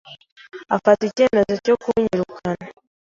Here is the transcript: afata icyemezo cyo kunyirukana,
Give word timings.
afata 0.75 1.01
icyemezo 1.09 1.53
cyo 1.65 1.75
kunyirukana, 1.81 2.65